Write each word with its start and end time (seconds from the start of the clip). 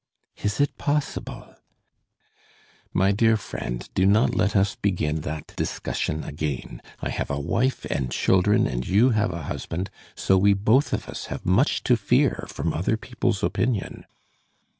"Is 0.37 0.59
it 0.59 0.79
possible?" 0.79 1.53
"My 2.91 3.11
dear 3.11 3.37
friend, 3.37 3.87
do 3.93 4.07
not 4.07 4.33
let 4.33 4.55
us 4.55 4.73
begin 4.73 5.21
that 5.21 5.55
discussion 5.55 6.23
again. 6.23 6.81
I 7.01 7.11
have 7.11 7.29
a 7.29 7.39
wife 7.39 7.85
and 7.85 8.09
children 8.09 8.65
and 8.65 8.87
you 8.87 9.11
have 9.11 9.31
a 9.31 9.43
husband, 9.43 9.91
so 10.15 10.39
we 10.39 10.55
both 10.55 10.91
of 10.91 11.07
us 11.07 11.27
have 11.27 11.45
much 11.45 11.83
to 11.83 11.95
fear 11.95 12.45
from 12.49 12.73
other 12.73 12.97
people's 12.97 13.43
opinion." 13.43 14.07